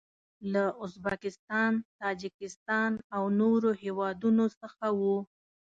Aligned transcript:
له 0.53 0.63
ازبکستان، 0.85 1.71
تاجکستان 2.01 2.91
او 3.15 3.23
نورو 3.39 3.69
هیوادو 3.83 4.29
څخه 4.61 4.85
و. 4.99 5.01